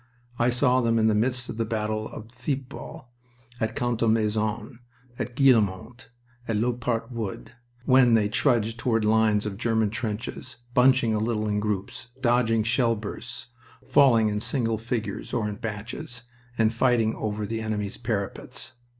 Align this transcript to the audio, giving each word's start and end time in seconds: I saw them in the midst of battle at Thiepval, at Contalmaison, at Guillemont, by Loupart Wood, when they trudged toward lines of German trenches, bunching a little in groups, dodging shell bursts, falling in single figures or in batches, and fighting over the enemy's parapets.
I 0.39 0.49
saw 0.49 0.81
them 0.81 0.97
in 0.97 1.05
the 1.05 1.13
midst 1.13 1.47
of 1.47 1.69
battle 1.69 2.07
at 2.11 2.31
Thiepval, 2.31 3.05
at 3.59 3.75
Contalmaison, 3.75 4.79
at 5.19 5.35
Guillemont, 5.35 6.09
by 6.47 6.53
Loupart 6.55 7.11
Wood, 7.11 7.51
when 7.85 8.15
they 8.15 8.27
trudged 8.27 8.79
toward 8.79 9.05
lines 9.05 9.45
of 9.45 9.59
German 9.59 9.91
trenches, 9.91 10.55
bunching 10.73 11.13
a 11.13 11.19
little 11.19 11.47
in 11.47 11.59
groups, 11.59 12.07
dodging 12.19 12.63
shell 12.63 12.95
bursts, 12.95 13.49
falling 13.85 14.27
in 14.27 14.41
single 14.41 14.79
figures 14.79 15.33
or 15.35 15.47
in 15.47 15.57
batches, 15.57 16.23
and 16.57 16.73
fighting 16.73 17.13
over 17.13 17.45
the 17.45 17.61
enemy's 17.61 17.99
parapets. 17.99 18.77